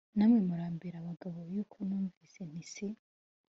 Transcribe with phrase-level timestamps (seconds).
[0.17, 2.87] Namwe murambere abagabo yuko navuze nti Si